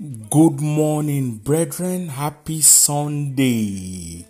[0.00, 2.08] Good morning, brethren.
[2.08, 4.24] Happy Sunday.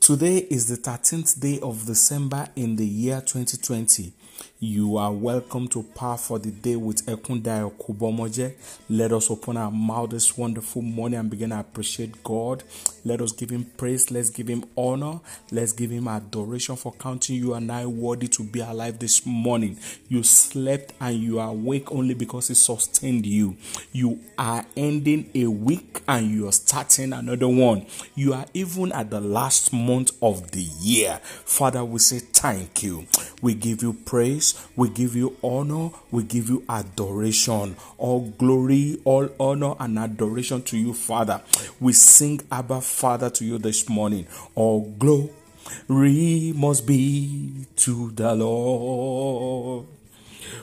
[0.00, 4.12] Today is the 13th day of December in the year 2020.
[4.60, 8.52] You are welcome to Power for the Day with Ekundayo Kubomoje.
[8.90, 12.62] Let us open our mouth this wonderful morning and begin to appreciate God.
[13.04, 14.10] Let us give Him praise.
[14.10, 15.20] Let's give Him honor.
[15.50, 19.78] Let's give Him adoration for counting you and I worthy to be alive this morning.
[20.08, 23.56] You slept and you are awake only because He sustained you.
[23.92, 27.86] You are ending a week and you are starting another one.
[28.14, 31.20] You are even at the last month of the year.
[31.22, 33.06] Father, we say thank you.
[33.42, 37.76] We give you praise, we give you honor, we give you adoration.
[37.98, 41.40] All glory, all honor, and adoration to you, Father.
[41.80, 44.26] We sing Abba Father to you this morning.
[44.56, 49.86] All glory must be to the Lord,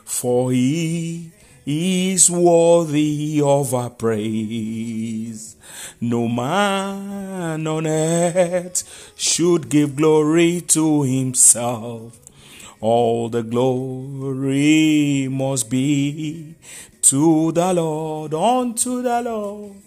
[0.03, 1.31] for he
[1.65, 5.55] is worthy of our praise.
[6.01, 12.19] No man on earth should give glory to himself.
[12.81, 16.55] All the glory must be
[17.03, 19.84] to the Lord, unto the Lord.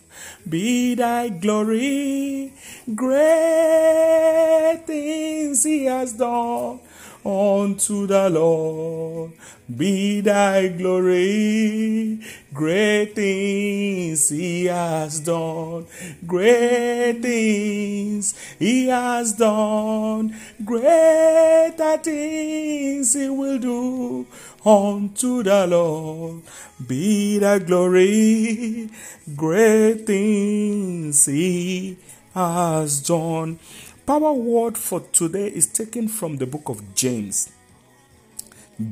[0.48, 2.52] Be thy glory,
[2.94, 6.80] great things he has done
[7.24, 9.32] unto the Lord.
[9.76, 12.20] Be thy glory,
[12.54, 15.86] great things he has done,
[16.26, 24.26] great things he has done, greater things he will do
[24.68, 26.42] unto the Lord.
[26.86, 28.90] Be thy glory,
[29.34, 31.96] great things he
[32.34, 33.58] has done.
[34.04, 37.50] Power word for today is taken from the book of James.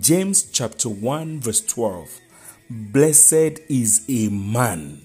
[0.00, 2.20] James chapter 1 verse 12.
[2.70, 5.02] Blessed is a man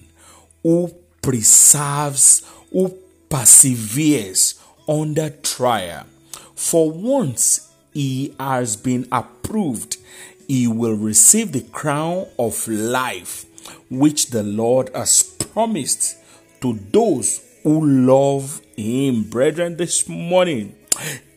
[0.62, 2.96] who preserves, who
[3.28, 6.06] perseveres under trial.
[6.54, 9.98] For once he has been approved,
[10.48, 13.46] he will receive the crown of life
[13.90, 16.16] which the Lord has promised
[16.60, 19.24] to those who love him.
[19.24, 20.74] Brethren, this morning,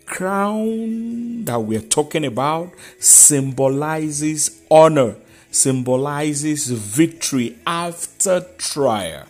[0.06, 5.16] crown that we're talking about symbolizes honor,
[5.52, 9.26] symbolizes victory after trial.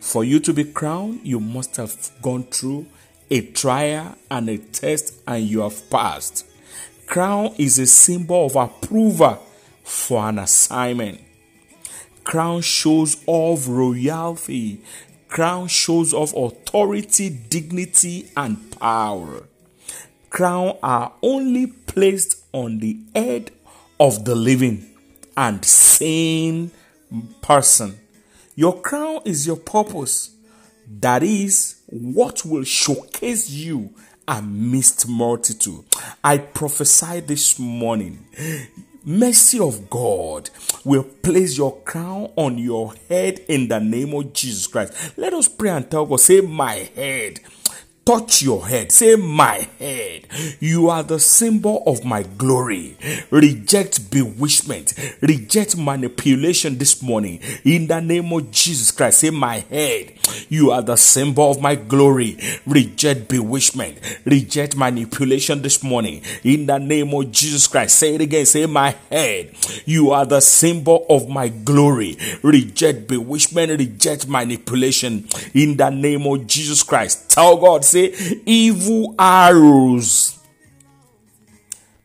[0.00, 2.86] For you to be crowned, you must have gone through
[3.30, 6.46] a trial and a test, and you have passed.
[7.14, 9.40] Crown is a symbol of approval
[9.84, 11.20] for an assignment.
[12.24, 14.80] Crown shows of royalty,
[15.28, 19.44] Crown shows of authority, dignity, and power.
[20.28, 23.52] Crown are only placed on the head
[24.00, 24.84] of the living
[25.36, 26.72] and sane
[27.42, 27.96] person.
[28.56, 30.34] Your crown is your purpose.
[30.88, 33.94] That is what will showcase you
[34.26, 35.84] amidst multitude.
[36.26, 38.24] I prophesy this morning
[39.04, 40.48] mercy of God
[40.82, 45.18] will place your crown on your head in the name of Jesus Christ.
[45.18, 47.40] Let us pray and tell God, say, My head
[48.04, 48.92] touch your head.
[48.92, 50.26] Say, My head.
[50.60, 52.96] You are the symbol of my glory.
[53.30, 54.94] Reject bewitchment.
[55.20, 57.40] Reject manipulation this morning.
[57.64, 60.12] In the name of Jesus Christ, say, My head.
[60.48, 62.38] You are the symbol of my glory.
[62.66, 63.98] Reject bewitchment.
[64.24, 66.22] Reject manipulation this morning.
[66.42, 68.46] In the name of Jesus Christ, say it again.
[68.46, 69.54] Say, My head.
[69.84, 72.18] You are the symbol of my glory.
[72.42, 73.70] Reject bewitchment.
[73.78, 75.26] Reject manipulation.
[75.54, 77.30] In the name of Jesus Christ.
[77.30, 80.38] Tell God, say, evil arrows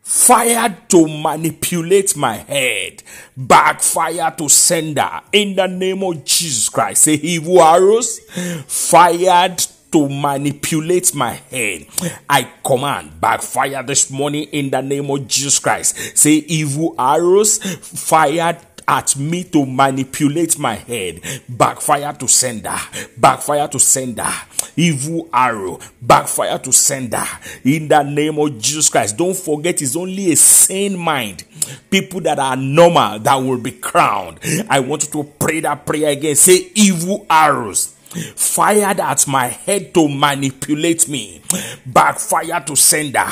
[0.02, 3.02] fired to manipulate my head,
[3.36, 7.02] backfire to sender in the name of Jesus Christ.
[7.02, 8.18] Say evil arrows
[8.66, 9.58] fired
[9.92, 11.86] to manipulate my head.
[12.28, 16.16] I command backfire this morning in the name of Jesus Christ.
[16.16, 21.20] Say evil arrows fired at me to manipulate my head.
[21.48, 22.76] Backfire to sender.
[23.16, 24.28] Backfire to sender.
[24.76, 25.78] Evil arrow.
[26.00, 27.24] Backfire to sender.
[27.64, 29.16] In the name of Jesus Christ.
[29.16, 31.44] Don't forget, it's only a sane mind.
[31.90, 34.38] People that are normal that will be crowned.
[34.68, 36.34] I want you to pray that prayer again.
[36.34, 37.96] Say evil arrows
[38.34, 41.40] fired at my head to manipulate me,
[41.86, 43.26] backfire to sender.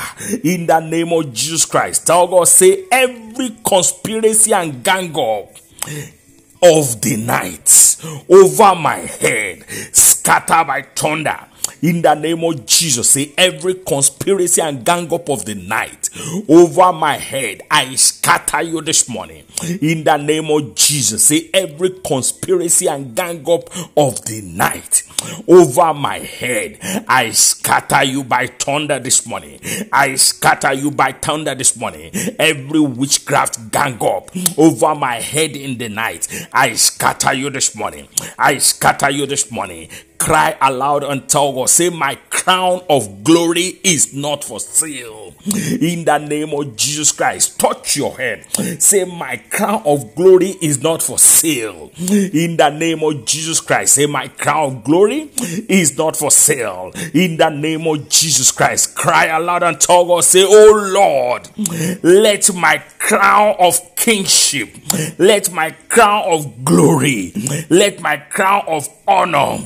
[0.45, 2.07] In the name of Jesus Christ.
[2.07, 5.57] Tell God, say every conspiracy and gang up
[6.63, 7.97] of the night
[8.29, 11.39] over my head, scatter by thunder
[11.83, 16.09] In the name of Jesus, say every conspiracy and gang up of the night
[16.49, 19.45] over my head, I scatter you this morning.
[19.81, 25.03] In the name of Jesus, say every conspiracy and gang up of the night
[25.47, 26.79] over my head,
[27.09, 29.61] I scatter you by thunder this morning.
[29.93, 32.11] I scatter you by thunder this morning.
[32.39, 38.09] Every witchcraft gang up over my head in the night, I scatter you this morning.
[38.39, 39.89] I scatter you this morning
[40.19, 45.35] cry aloud and tell God, say, My crown of glory is not for sale.
[45.81, 48.47] In the name of Jesus Christ, touch your head.
[48.83, 51.91] Say, My crown of glory is not for sale.
[51.99, 55.31] In the name of Jesus Christ, say, My crown of glory
[55.69, 56.93] is not for sale.
[57.15, 61.49] In the name of Jesus Christ, cry aloud and tell God, say, Oh Lord,
[62.03, 64.69] let my crown of kingship,
[65.19, 67.33] let my crown of glory,
[67.71, 69.59] let my crown of honor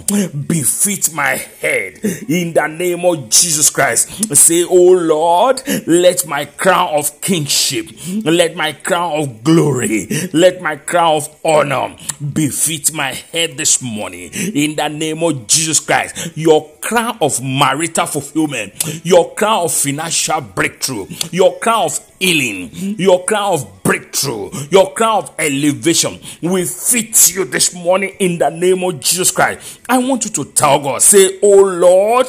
[0.47, 1.99] befit my head
[2.29, 4.35] in the name of Jesus Christ.
[4.37, 7.89] Say, Oh Lord, let my crown of kingship,
[8.25, 11.97] let my crown of glory, let my crown of honor
[12.33, 16.37] befit my head this morning in the name of Jesus Christ.
[16.37, 18.73] Your crown of marital fulfillment,
[19.05, 25.25] your crown of financial breakthrough, your crown of healing, your crown of breakthrough, your crown
[25.25, 29.81] of elevation will fit you this morning in the name of Jesus Christ.
[29.89, 32.29] I want you to tell God, say, Oh Lord,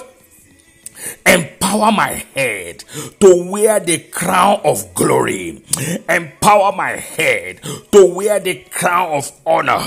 [1.26, 2.84] Empower my head
[3.20, 5.64] to wear the crown of glory.
[6.08, 7.62] Empower my head
[7.92, 9.82] to wear the crown of honor.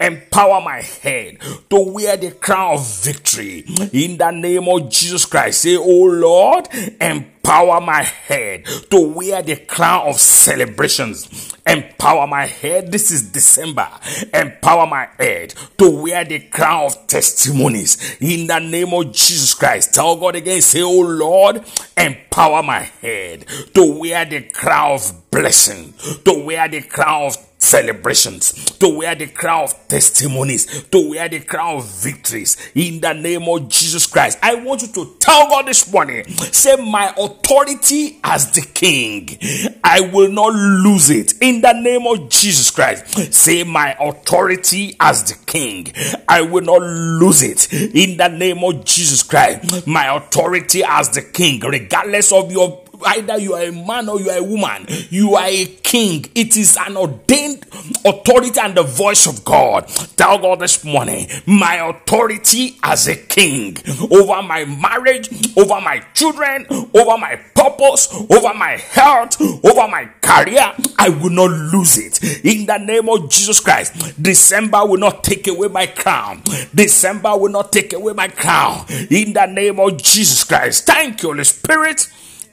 [0.00, 1.38] Empower my head
[1.70, 3.64] to wear the crown of victory.
[3.92, 6.68] In the name of Jesus Christ, say, Oh Lord,
[7.00, 11.54] empower my head to wear the crown of celebrations.
[11.66, 12.90] Empower my head.
[12.90, 13.88] This is December.
[14.32, 18.16] Empower my head to wear the crown of testimonies.
[18.20, 19.94] In the name of Jesus Christ.
[19.94, 21.64] Tell God again, say, Oh Lord,
[21.96, 25.94] empower my head to wear the crown of blessing,
[26.24, 31.40] to wear the crown of celebrations, to wear the crown of testimonies, to wear the
[31.40, 34.38] crown of victories in the name of Jesus Christ.
[34.42, 39.38] I want you to tell God this morning, say, My authority as the king,
[39.82, 43.32] I will not lose it in the name of Jesus Christ.
[43.32, 45.92] Say, My authority as the king,
[46.28, 49.86] I will not lose it in the name of Jesus Christ.
[49.86, 54.30] My authority as the king, regardless of your either you are a man or you
[54.30, 56.24] are a woman, you are a king.
[56.34, 57.66] It is an ordained
[58.04, 59.88] authority and the voice of God.
[60.16, 63.76] Tell God this morning, my authority as a king
[64.10, 70.72] over my marriage, over my children, over my purpose, over my health, over my career,
[70.98, 72.44] I will not lose it.
[72.44, 76.42] In the name of Jesus Christ, December will not take away my crown.
[76.74, 78.86] December will not take away my crown.
[79.10, 80.86] In the name of Jesus Christ.
[80.86, 82.08] Thank you, Holy Spirit.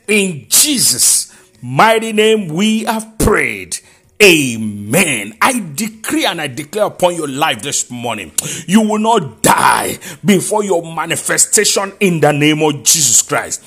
[0.09, 3.77] In Jesus' mighty name, we have prayed.
[4.19, 5.37] Amen.
[5.39, 8.31] I decree and I declare upon your life this morning,
[8.65, 13.63] you will not die before your manifestation in the name of Jesus Christ.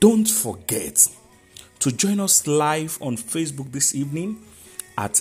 [0.00, 1.06] Don't forget
[1.80, 4.42] to join us live on Facebook this evening
[4.96, 5.20] at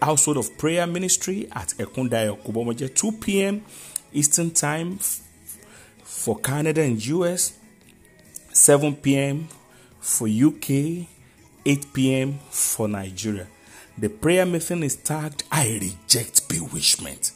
[0.00, 3.64] Household of Prayer Ministry at Ekunda Kubomoje, 2 p.m.
[4.12, 4.96] Eastern Time
[6.04, 7.58] for Canada and US,
[8.52, 9.48] 7 p.m
[10.04, 11.06] for UK,
[11.64, 12.38] 8 p.m.
[12.50, 13.46] for Nigeria.
[13.96, 17.32] The prayer meeting is tagged I reject bewitchment.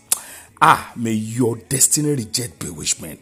[0.61, 3.21] Ah, may your destiny reject bewitchment.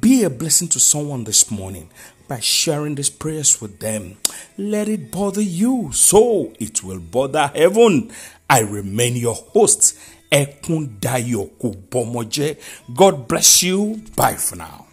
[0.00, 1.90] Be a blessing to someone this morning
[2.26, 4.16] by sharing these prayers with them.
[4.56, 8.10] Let it bother you so it will bother heaven.
[8.48, 9.98] I remain your host,
[12.94, 14.02] God bless you.
[14.16, 14.85] Bye for now.